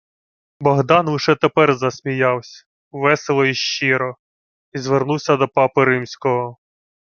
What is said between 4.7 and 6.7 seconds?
й звернувся до папи римського: